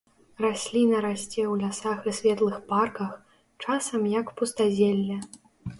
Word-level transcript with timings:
Расліна 0.43 1.01
расце 1.05 1.43
ў 1.47 1.53
лясах 1.65 2.09
і 2.13 2.15
светлых 2.21 2.55
парках, 2.73 3.13
часам 3.69 4.01
як 4.19 4.37
пустазелле. 4.41 5.25